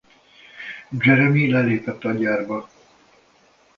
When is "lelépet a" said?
1.51-2.11